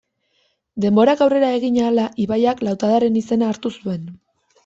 Denborak 0.85 1.19
aurrera 1.25 1.51
egin 1.57 1.75
ahala 1.81 2.07
ibaiak 2.25 2.65
lautadaren 2.69 3.19
izena 3.21 3.51
hartu 3.53 3.73
zuen. 3.77 4.09